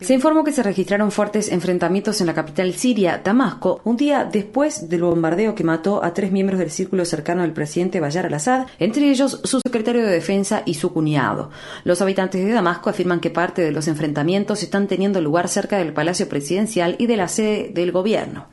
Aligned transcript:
Se 0.00 0.14
informó 0.14 0.42
que 0.42 0.52
se 0.52 0.62
registraron 0.62 1.10
fuertes 1.10 1.52
enfrentamientos 1.52 2.22
en 2.22 2.26
la 2.26 2.32
capital 2.32 2.72
siria, 2.72 3.20
Damasco, 3.22 3.82
un 3.84 3.98
día 3.98 4.24
después 4.24 4.88
del 4.88 5.02
bombardeo 5.02 5.54
que 5.54 5.62
mató 5.62 6.02
a 6.02 6.14
tres 6.14 6.32
miembros 6.32 6.58
del 6.58 6.70
círculo 6.70 7.04
cercano 7.04 7.42
del 7.42 7.52
presidente 7.52 8.00
Bayar 8.00 8.24
al-Assad, 8.24 8.66
entre 8.78 9.10
ellos 9.10 9.42
su 9.44 9.60
secretario 9.60 10.02
de 10.06 10.10
defensa 10.10 10.62
y 10.64 10.72
su 10.72 10.90
cuñado. 10.94 11.50
Los 11.84 12.00
habitantes 12.00 12.46
de 12.46 12.50
Damasco 12.50 12.88
afirman 12.88 13.20
que 13.20 13.28
parte 13.28 13.60
de 13.60 13.72
los 13.72 13.88
enfrentamientos 13.88 14.62
están 14.62 14.88
teniendo 14.88 15.20
lugar 15.20 15.48
cerca 15.48 15.76
del 15.76 15.92
palacio 15.92 16.26
presidencial 16.26 16.96
y 16.98 17.08
de 17.08 17.16
la 17.18 17.28
sede 17.28 17.72
del 17.74 17.92
gobierno. 17.92 18.46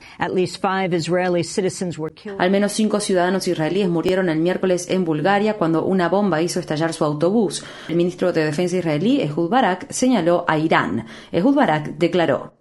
Al 2.39 2.51
menos 2.51 2.73
cinco 2.73 2.99
ciudadanos 2.99 3.47
israelíes 3.47 3.87
murieron 3.87 4.27
el 4.27 4.39
miércoles 4.39 4.87
en 4.89 5.05
Bulgaria 5.05 5.53
cuando 5.53 5.85
una 5.85 6.09
bomba 6.09 6.41
hizo 6.41 6.59
estallar 6.59 6.91
su 6.91 7.05
autobús. 7.05 7.63
El 7.87 7.95
ministro 7.95 8.33
de 8.33 8.43
Defensa 8.43 8.75
israelí, 8.75 9.21
Ehud 9.21 9.47
Barak, 9.47 9.92
señaló 9.93 10.45
a 10.47 10.57
Irán. 10.57 11.05
Ehud 11.31 11.55
Barak 11.55 11.97
declaró. 11.97 12.53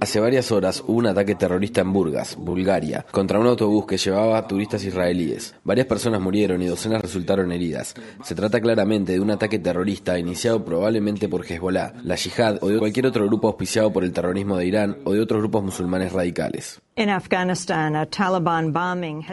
Hace 0.00 0.20
varias 0.20 0.52
horas 0.52 0.84
hubo 0.86 0.98
un 0.98 1.06
ataque 1.06 1.34
terrorista 1.34 1.80
en 1.80 1.92
Burgas, 1.92 2.36
Bulgaria, 2.36 3.04
contra 3.10 3.40
un 3.40 3.46
autobús 3.46 3.86
que 3.86 3.96
llevaba 3.96 4.46
turistas 4.46 4.84
israelíes. 4.84 5.54
Varias 5.64 5.86
personas 5.86 6.20
murieron 6.20 6.62
y 6.62 6.66
docenas 6.66 7.02
resultaron 7.02 7.50
heridas. 7.52 7.94
Se 8.22 8.34
trata 8.34 8.60
claramente 8.60 9.12
de 9.12 9.20
un 9.20 9.30
ataque 9.30 9.58
terrorista 9.58 10.18
iniciado 10.18 10.64
probablemente 10.64 11.28
por 11.28 11.44
Hezbollah, 11.44 11.94
la 12.04 12.16
Yihad 12.16 12.58
o 12.62 12.68
de 12.68 12.78
cualquier 12.78 13.06
otro 13.06 13.26
grupo 13.26 13.48
auspiciado 13.48 13.92
por 13.92 14.04
el 14.04 14.12
terrorismo 14.12 14.56
de 14.56 14.66
Irán 14.66 14.98
o 15.04 15.12
de 15.12 15.20
otros 15.20 15.40
grupos 15.40 15.64
musulmanes 15.64 16.12
radicales. 16.12 16.80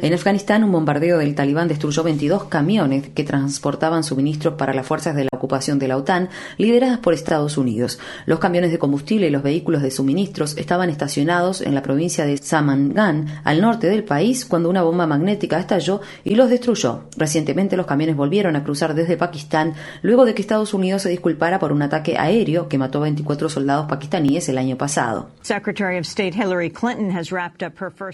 En 0.02 0.14
Afganistán, 0.14 0.66
un 0.66 0.74
bombardeo 0.74 1.18
del 1.18 1.34
talibán 1.34 1.70
destruyó 1.70 2.04
22 2.04 2.44
camiones 2.50 3.08
que 3.08 3.24
transportaban 3.24 4.04
suministros 4.04 4.56
para 4.56 4.74
las 4.74 4.86
fuerzas 4.86 5.16
de 5.16 5.24
la 5.24 5.30
ocupación 5.32 5.80
de 5.80 5.88
la 5.88 5.96
OTAN, 5.96 6.28
lideradas 6.58 6.98
por 6.98 7.14
Estados 7.14 7.58
Unidos. 7.58 8.00
Los 8.26 8.40
camiones 8.40 8.72
de 8.72 8.80
combustible 8.80 9.28
y 9.28 9.30
los 9.30 9.44
vehículos 9.44 9.82
de 9.82 9.92
suministros 9.92 10.58
estaban 10.58 10.90
estacionados 10.90 11.62
en 11.62 11.74
la 11.74 11.82
provincia 11.82 12.26
de 12.26 12.36
Samangan, 12.36 13.28
al 13.46 13.62
norte 13.62 13.88
del 13.88 14.04
país, 14.04 14.46
cuando 14.46 14.70
una 14.70 14.84
bomba 14.84 15.08
magnética 15.08 15.58
estalló 15.58 16.02
y 16.26 16.36
los 16.36 16.50
destruyó. 16.50 17.06
Recientemente 17.16 17.78
los 17.78 17.86
camiones 17.86 18.18
volvieron 18.18 18.58
a 18.58 18.66
cruzar 18.66 18.94
desde 18.94 19.16
Pakistán 19.16 19.74
luego 20.02 20.26
de 20.26 20.34
que 20.34 20.42
Estados 20.42 20.74
Unidos 20.74 21.04
se 21.04 21.10
disculpara 21.10 21.60
por 21.60 21.72
un 21.72 21.82
ataque 21.82 22.18
aéreo 22.18 22.68
que 22.68 22.78
mató 22.78 22.98
a 22.98 23.04
24 23.04 23.48
soldados 23.48 23.86
pakistaníes 23.88 24.50
el 24.50 24.58
año 24.58 24.78
pasado. 24.78 25.30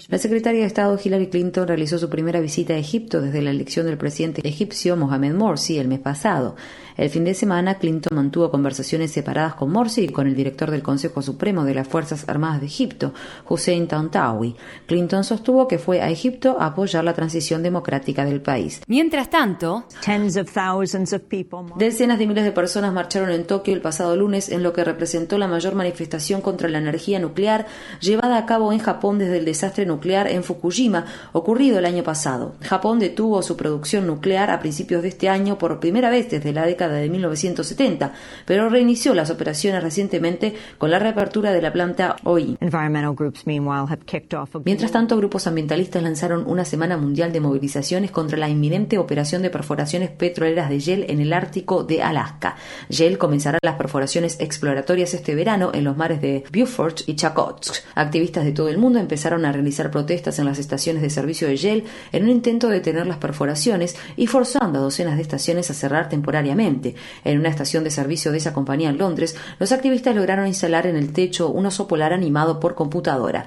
La 0.08 0.18
secretaria 0.18 0.60
de 0.60 0.66
Estado 0.66 0.98
Hillary 1.02 1.28
Clinton 1.28 1.66
realizó 1.66 1.98
su 1.98 2.08
primera 2.08 2.40
visita 2.40 2.74
a 2.74 2.78
Egipto 2.78 3.20
desde 3.20 3.42
la 3.42 3.50
elección 3.50 3.86
del 3.86 3.98
presidente 3.98 4.46
egipcio 4.46 4.96
Mohamed 4.96 5.34
Morsi 5.34 5.78
el 5.78 5.88
mes 5.88 6.00
pasado. 6.00 6.56
El 6.96 7.08
fin 7.08 7.24
de 7.24 7.32
semana, 7.32 7.78
Clinton 7.78 8.14
mantuvo 8.14 8.50
conversaciones 8.50 9.10
separadas 9.10 9.54
con 9.54 9.70
Morsi 9.70 10.02
y 10.02 10.08
con 10.08 10.26
el 10.26 10.34
director 10.34 10.70
del 10.70 10.82
Consejo 10.82 11.22
Supremo 11.22 11.64
de 11.64 11.74
las 11.74 11.88
Fuerzas 11.88 12.28
Armadas 12.28 12.60
de 12.60 12.66
Egipto, 12.66 13.14
Hussein 13.48 13.88
Tantawi. 13.88 14.54
Clinton 14.86 15.24
sostuvo 15.24 15.66
que 15.66 15.78
fue 15.78 16.02
a 16.02 16.10
Egipto 16.10 16.58
a 16.60 16.66
apoyar 16.66 17.02
la 17.04 17.14
transición 17.14 17.62
democrática 17.62 18.26
del 18.26 18.42
país. 18.42 18.82
Mientras 18.86 19.30
tanto, 19.30 19.84
decenas 21.78 22.18
de 22.18 22.26
miles 22.26 22.44
de 22.44 22.52
personas 22.52 22.92
marcharon 22.92 23.30
en 23.30 23.46
Tokio 23.46 23.72
el 23.72 23.80
pasado 23.80 24.14
lunes 24.14 24.50
en 24.50 24.62
lo 24.62 24.74
que 24.74 24.84
representó 24.84 25.38
la 25.38 25.48
mayor 25.48 25.74
manifestación 25.74 26.42
contra 26.42 26.68
la 26.68 26.78
energía 26.78 27.18
nuclear 27.18 27.66
llevada 28.00 28.36
a 28.36 28.44
cabo 28.44 28.72
en 28.72 28.78
Japón 28.78 29.18
desde 29.18 29.29
el 29.38 29.44
desastre 29.44 29.86
nuclear 29.86 30.28
en 30.28 30.44
Fukushima 30.44 31.06
ocurrido 31.32 31.78
el 31.78 31.86
año 31.86 32.02
pasado. 32.02 32.54
Japón 32.60 32.98
detuvo 32.98 33.42
su 33.42 33.56
producción 33.56 34.06
nuclear 34.06 34.50
a 34.50 34.60
principios 34.60 35.02
de 35.02 35.08
este 35.08 35.28
año 35.28 35.58
por 35.58 35.80
primera 35.80 36.10
vez 36.10 36.30
desde 36.30 36.52
la 36.52 36.66
década 36.66 36.94
de 36.96 37.08
1970, 37.08 38.12
pero 38.46 38.68
reinició 38.68 39.14
las 39.14 39.30
operaciones 39.30 39.82
recientemente 39.82 40.54
con 40.78 40.90
la 40.90 40.98
reapertura 40.98 41.52
de 41.52 41.62
la 41.62 41.72
planta 41.72 42.16
hoy. 42.24 42.56
Mientras 44.64 44.92
tanto, 44.92 45.16
grupos 45.16 45.46
ambientalistas 45.46 46.02
lanzaron 46.02 46.44
una 46.46 46.64
semana 46.64 46.96
mundial 46.96 47.32
de 47.32 47.40
movilizaciones 47.40 48.10
contra 48.10 48.38
la 48.38 48.48
inminente 48.48 48.98
operación 48.98 49.42
de 49.42 49.50
perforaciones 49.50 50.10
petroleras 50.10 50.68
de 50.68 50.80
Shell 50.80 51.06
en 51.08 51.20
el 51.20 51.32
Ártico 51.32 51.84
de 51.84 52.02
Alaska. 52.02 52.56
Shell 52.88 53.18
comenzará 53.18 53.58
las 53.62 53.76
perforaciones 53.76 54.40
exploratorias 54.40 55.14
este 55.14 55.34
verano 55.34 55.70
en 55.72 55.84
los 55.84 55.96
mares 55.96 56.20
de 56.20 56.44
Beaufort 56.50 57.00
y 57.06 57.14
Chakotsk. 57.14 57.84
Activistas 57.94 58.44
de 58.44 58.52
todo 58.52 58.68
el 58.68 58.78
mundo 58.78 58.98
empezaron 58.98 59.19
a 59.26 59.52
realizar 59.52 59.90
protestas 59.90 60.38
en 60.38 60.46
las 60.46 60.58
estaciones 60.58 61.02
de 61.02 61.10
servicio 61.10 61.46
de 61.46 61.56
Shell 61.56 61.84
en 62.12 62.24
un 62.24 62.30
intento 62.30 62.68
de 62.68 62.74
detener 62.74 63.06
las 63.06 63.18
perforaciones 63.18 63.96
y 64.16 64.26
forzando 64.26 64.78
a 64.78 64.82
docenas 64.82 65.16
de 65.16 65.22
estaciones 65.22 65.70
a 65.70 65.74
cerrar 65.74 66.08
temporariamente. 66.08 66.94
En 67.24 67.38
una 67.38 67.48
estación 67.48 67.84
de 67.84 67.90
servicio 67.90 68.32
de 68.32 68.38
esa 68.38 68.52
compañía 68.52 68.90
en 68.90 68.98
Londres, 68.98 69.36
los 69.58 69.72
activistas 69.72 70.16
lograron 70.16 70.46
instalar 70.46 70.86
en 70.86 70.96
el 70.96 71.12
techo 71.12 71.50
un 71.50 71.66
oso 71.66 71.86
polar 71.86 72.12
animado 72.12 72.60
por 72.60 72.74
computadora. 72.74 73.46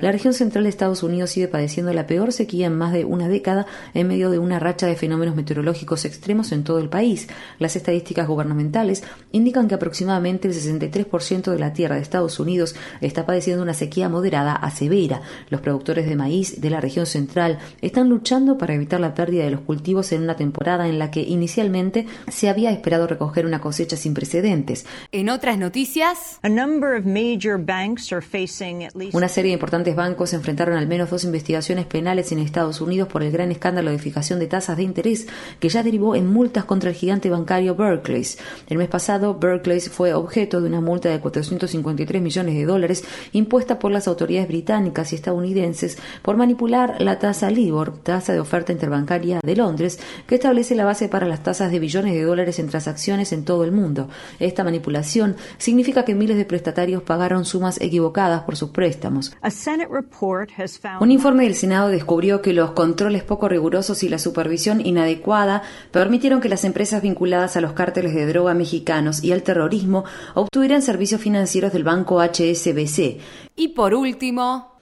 La 0.00 0.12
región 0.12 0.34
central 0.34 0.64
de 0.64 0.70
Estados 0.70 1.02
Unidos 1.02 1.30
sigue 1.30 1.48
padeciendo 1.48 1.92
la 1.92 2.06
peor 2.06 2.32
sequía 2.32 2.66
en 2.66 2.76
más 2.76 2.92
de 2.92 3.04
una 3.04 3.28
década 3.28 3.66
en 3.94 4.08
medio 4.08 4.30
de 4.30 4.38
una 4.38 4.58
racha 4.58 4.86
de 4.86 4.96
fenómenos 4.96 5.36
meteorológicos 5.36 6.04
extremos 6.04 6.52
en 6.52 6.64
todo 6.64 6.78
el 6.78 6.88
país. 6.88 7.28
Las 7.58 7.76
estadísticas 7.76 8.26
gubernamentales 8.28 9.02
indican 9.32 9.68
que 9.68 9.74
aproximadamente 9.74 10.48
el 10.48 10.54
63% 10.54 11.50
de 11.50 11.58
la 11.58 11.72
tierra 11.72 11.96
de 11.96 12.02
Estados 12.02 12.38
Unidos 12.40 12.67
está 13.00 13.26
padeciendo 13.26 13.62
una 13.62 13.74
sequía 13.74 14.08
moderada 14.08 14.52
a 14.52 14.70
severa. 14.70 15.22
Los 15.50 15.60
productores 15.60 16.06
de 16.08 16.16
maíz 16.16 16.60
de 16.60 16.70
la 16.70 16.80
región 16.80 17.06
central 17.06 17.58
están 17.80 18.08
luchando 18.08 18.58
para 18.58 18.74
evitar 18.74 19.00
la 19.00 19.14
pérdida 19.14 19.44
de 19.44 19.50
los 19.50 19.60
cultivos 19.60 20.12
en 20.12 20.22
una 20.22 20.36
temporada 20.36 20.88
en 20.88 20.98
la 20.98 21.10
que 21.10 21.22
inicialmente 21.22 22.06
se 22.28 22.48
había 22.48 22.70
esperado 22.70 23.06
recoger 23.06 23.46
una 23.46 23.60
cosecha 23.60 23.96
sin 23.96 24.14
precedentes. 24.14 24.86
En 25.12 25.28
otras 25.28 25.58
noticias, 25.58 26.38
una 29.12 29.28
serie 29.28 29.50
de 29.50 29.54
importantes 29.54 29.96
bancos 29.96 30.32
enfrentaron 30.32 30.76
al 30.76 30.86
menos 30.86 31.10
dos 31.10 31.24
investigaciones 31.24 31.86
penales 31.86 32.32
en 32.32 32.38
Estados 32.38 32.80
Unidos 32.80 33.08
por 33.08 33.22
el 33.22 33.32
gran 33.32 33.50
escándalo 33.50 33.90
de 33.90 33.98
fijación 33.98 34.38
de 34.38 34.46
tasas 34.46 34.76
de 34.76 34.82
interés 34.82 35.26
que 35.60 35.68
ya 35.68 35.82
derivó 35.82 36.14
en 36.14 36.26
multas 36.26 36.64
contra 36.64 36.90
el 36.90 36.96
gigante 36.96 37.30
bancario 37.30 37.74
Barclays. 37.74 38.38
El 38.68 38.78
mes 38.78 38.88
pasado, 38.88 39.34
Barclays 39.34 39.88
fue 39.90 40.14
objeto 40.14 40.60
de 40.60 40.68
una 40.68 40.80
multa 40.80 41.08
de 41.08 41.20
453 41.20 42.22
millones 42.22 42.54
de 42.54 42.57
dólares 42.64 43.04
impuesta 43.32 43.78
por 43.78 43.92
las 43.92 44.08
autoridades 44.08 44.48
británicas 44.48 45.12
y 45.12 45.16
estadounidenses 45.16 45.98
por 46.22 46.36
manipular 46.36 47.00
la 47.00 47.18
tasa 47.18 47.50
LIBOR, 47.50 47.98
tasa 47.98 48.32
de 48.32 48.40
oferta 48.40 48.72
interbancaria 48.72 49.40
de 49.42 49.56
Londres, 49.56 49.98
que 50.26 50.36
establece 50.36 50.74
la 50.74 50.84
base 50.84 51.08
para 51.08 51.26
las 51.26 51.42
tasas 51.42 51.70
de 51.70 51.78
billones 51.78 52.14
de 52.14 52.22
dólares 52.22 52.58
en 52.58 52.68
transacciones 52.68 53.32
en 53.32 53.44
todo 53.44 53.64
el 53.64 53.72
mundo. 53.72 54.08
Esta 54.38 54.64
manipulación 54.64 55.36
significa 55.58 56.04
que 56.04 56.14
miles 56.14 56.36
de 56.36 56.44
prestatarios 56.44 57.02
pagaron 57.02 57.44
sumas 57.44 57.80
equivocadas 57.80 58.42
por 58.42 58.56
sus 58.56 58.70
préstamos. 58.70 59.32
Un 61.00 61.10
informe 61.10 61.44
del 61.44 61.54
Senado 61.54 61.88
descubrió 61.88 62.42
que 62.42 62.52
los 62.52 62.72
controles 62.72 63.22
poco 63.22 63.48
rigurosos 63.48 64.02
y 64.02 64.08
la 64.08 64.18
supervisión 64.18 64.84
inadecuada 64.84 65.62
permitieron 65.90 66.40
que 66.40 66.48
las 66.48 66.64
empresas 66.64 67.02
vinculadas 67.02 67.56
a 67.56 67.60
los 67.60 67.72
cárteles 67.72 68.14
de 68.14 68.26
droga 68.26 68.54
mexicanos 68.54 69.22
y 69.22 69.32
al 69.32 69.42
terrorismo 69.42 70.04
obtuvieran 70.34 70.82
servicios 70.82 71.20
financieros 71.20 71.72
del 71.72 71.84
banco 71.84 72.20
HSBC. 72.38 73.20
Y 73.56 73.68
por 73.68 73.94
último, 73.94 74.78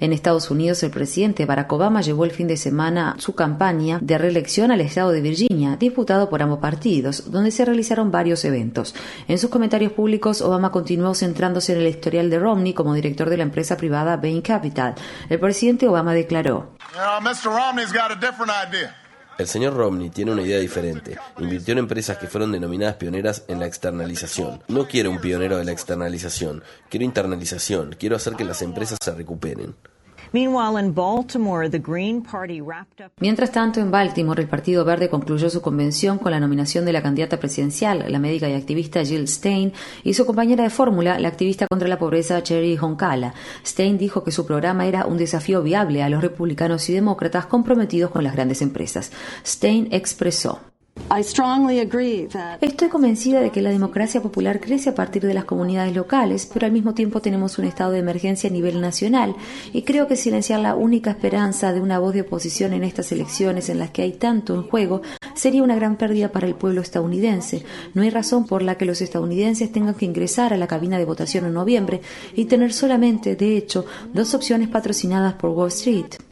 en 0.00 0.12
Estados 0.12 0.50
Unidos, 0.50 0.82
el 0.84 0.90
presidente 0.90 1.44
Barack 1.44 1.72
Obama 1.72 2.00
llevó 2.00 2.24
el 2.24 2.30
fin 2.30 2.46
de 2.46 2.56
semana 2.56 3.16
su 3.18 3.34
campaña 3.34 3.98
de 4.00 4.16
reelección 4.16 4.70
al 4.70 4.80
estado 4.80 5.10
de 5.10 5.20
Virginia, 5.22 5.76
disputado 5.76 6.30
por 6.30 6.40
ambos 6.40 6.60
partidos, 6.60 7.32
donde 7.32 7.50
se 7.50 7.64
realizaron 7.64 8.12
varios 8.12 8.44
eventos. 8.44 8.94
En 9.26 9.38
sus 9.38 9.50
comentarios 9.50 9.92
públicos, 9.92 10.40
Obama 10.40 10.70
continuó 10.70 11.14
centrándose 11.14 11.72
en 11.72 11.80
el 11.80 11.88
historial 11.88 12.30
de 12.30 12.38
Romney 12.38 12.74
como 12.74 12.94
director 12.94 13.28
de 13.28 13.38
la 13.38 13.42
empresa 13.42 13.76
privada 13.76 14.16
Bain 14.18 14.40
Capital. 14.40 14.94
El 15.28 15.40
presidente 15.40 15.88
Obama 15.88 16.14
declaró: 16.14 16.76
el 19.38 19.46
señor 19.46 19.74
Romney 19.74 20.10
tiene 20.10 20.32
una 20.32 20.42
idea 20.42 20.58
diferente. 20.58 21.18
Invirtió 21.38 21.72
en 21.72 21.78
empresas 21.78 22.18
que 22.18 22.26
fueron 22.26 22.52
denominadas 22.52 22.96
pioneras 22.96 23.44
en 23.48 23.60
la 23.60 23.66
externalización. 23.66 24.62
No 24.68 24.86
quiero 24.86 25.10
un 25.10 25.20
pionero 25.20 25.56
de 25.56 25.64
la 25.64 25.72
externalización, 25.72 26.62
quiero 26.88 27.04
internalización, 27.04 27.96
quiero 27.98 28.16
hacer 28.16 28.34
que 28.34 28.44
las 28.44 28.62
empresas 28.62 28.98
se 29.02 29.14
recuperen. 29.14 29.74
Mientras 33.20 33.52
tanto, 33.52 33.80
en 33.80 33.90
Baltimore, 33.90 34.42
el 34.42 34.48
Partido 34.48 34.84
Verde 34.84 35.10
concluyó 35.10 35.50
su 35.50 35.60
convención 35.60 36.18
con 36.18 36.32
la 36.32 36.40
nominación 36.40 36.84
de 36.86 36.92
la 36.92 37.02
candidata 37.02 37.38
presidencial, 37.38 38.04
la 38.08 38.18
médica 38.18 38.48
y 38.48 38.54
activista 38.54 39.04
Jill 39.04 39.28
Stein, 39.28 39.72
y 40.02 40.14
su 40.14 40.24
compañera 40.24 40.64
de 40.64 40.70
fórmula, 40.70 41.18
la 41.18 41.28
activista 41.28 41.66
contra 41.68 41.88
la 41.88 41.98
pobreza 41.98 42.42
Cherry 42.42 42.78
Honkala. 42.80 43.34
Stein 43.64 43.98
dijo 43.98 44.24
que 44.24 44.32
su 44.32 44.46
programa 44.46 44.86
era 44.86 45.04
un 45.04 45.18
desafío 45.18 45.62
viable 45.62 46.02
a 46.02 46.08
los 46.08 46.22
republicanos 46.22 46.88
y 46.88 46.94
demócratas 46.94 47.46
comprometidos 47.46 48.10
con 48.10 48.24
las 48.24 48.32
grandes 48.32 48.62
empresas. 48.62 49.12
Stein 49.44 49.88
expresó. 49.90 50.71
Estoy 52.62 52.88
convencida 52.88 53.40
de 53.40 53.50
que 53.50 53.60
la 53.60 53.68
democracia 53.68 54.22
popular 54.22 54.60
crece 54.60 54.88
a 54.88 54.94
partir 54.94 55.22
de 55.26 55.34
las 55.34 55.44
comunidades 55.44 55.94
locales, 55.94 56.48
pero 56.50 56.64
al 56.64 56.72
mismo 56.72 56.94
tiempo 56.94 57.20
tenemos 57.20 57.58
un 57.58 57.66
estado 57.66 57.92
de 57.92 57.98
emergencia 57.98 58.48
a 58.48 58.52
nivel 58.52 58.80
nacional 58.80 59.36
y 59.74 59.82
creo 59.82 60.08
que 60.08 60.16
silenciar 60.16 60.60
la 60.60 60.74
única 60.74 61.10
esperanza 61.10 61.70
de 61.74 61.82
una 61.82 61.98
voz 61.98 62.14
de 62.14 62.22
oposición 62.22 62.72
en 62.72 62.82
estas 62.82 63.12
elecciones 63.12 63.68
en 63.68 63.78
las 63.78 63.90
que 63.90 64.00
hay 64.00 64.12
tanto 64.12 64.54
en 64.54 64.62
juego 64.62 65.02
sería 65.34 65.62
una 65.62 65.76
gran 65.76 65.96
pérdida 65.96 66.32
para 66.32 66.46
el 66.46 66.54
pueblo 66.54 66.80
estadounidense. 66.80 67.62
No 67.92 68.00
hay 68.00 68.08
razón 68.08 68.46
por 68.46 68.62
la 68.62 68.76
que 68.76 68.86
los 68.86 69.02
estadounidenses 69.02 69.70
tengan 69.70 69.94
que 69.94 70.06
ingresar 70.06 70.54
a 70.54 70.56
la 70.56 70.66
cabina 70.66 70.96
de 70.96 71.04
votación 71.04 71.44
en 71.44 71.52
noviembre 71.52 72.00
y 72.34 72.46
tener 72.46 72.72
solamente, 72.72 73.36
de 73.36 73.58
hecho, 73.58 73.84
dos 74.14 74.32
opciones 74.32 74.68
patrocinadas 74.68 75.34
por 75.34 75.50
Wall 75.50 75.68
Street. 75.68 76.31